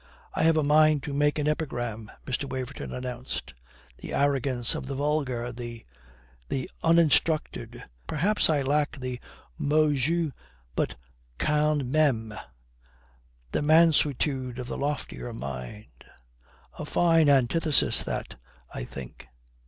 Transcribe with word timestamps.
"I 0.33 0.41
have 0.45 0.57
a 0.57 0.63
mind 0.63 1.03
to 1.03 1.13
make 1.13 1.37
an 1.37 1.47
epigram," 1.47 2.09
Mr. 2.25 2.49
Waverton 2.49 2.91
announced. 2.91 3.53
"The 3.99 4.15
arrogance 4.15 4.73
of 4.73 4.87
the 4.87 4.95
vulgar, 4.95 5.51
the 5.51 5.85
the 6.49 6.71
uninstructed 6.81 7.83
perhaps 8.07 8.49
I 8.49 8.63
lack 8.63 8.97
the 8.99 9.19
mot 9.59 9.93
juste, 9.93 10.31
but 10.75 10.95
quand 11.37 11.83
même 11.93 12.35
the 13.51 13.61
mansuetude 13.61 14.57
of 14.57 14.65
the 14.65 14.75
loftier 14.79 15.31
mind. 15.33 16.03
A 16.79 16.85
fine 16.87 17.29
antithesis 17.29 18.01
that, 18.03 18.41
I 18.73 18.85
think." 18.85 19.27